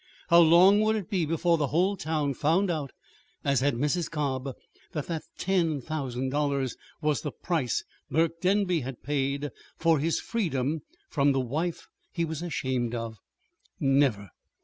[0.29, 2.91] How long would it be before the whole town found out,
[3.43, 4.09] as had Mrs.
[4.09, 4.55] Cobb,
[4.93, 10.81] that that ten thousand dollars was the price Burke Denby had paid for his freedom
[11.07, 13.19] from the wife he was ashamed of?
[13.79, 14.31] Never!